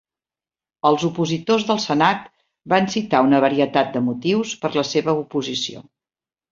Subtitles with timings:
[0.89, 2.25] Els opositors del Senat
[2.75, 5.89] van citar una varietat de motius per a la seva oposició.